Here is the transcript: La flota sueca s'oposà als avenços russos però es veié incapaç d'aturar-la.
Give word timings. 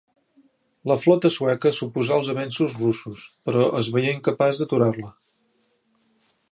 La 0.91 0.95
flota 1.01 1.29
sueca 1.35 1.71
s'oposà 1.79 2.15
als 2.21 2.31
avenços 2.35 2.73
russos 2.81 3.27
però 3.49 3.69
es 3.83 3.93
veié 3.97 4.17
incapaç 4.19 4.63
d'aturar-la. 4.63 5.17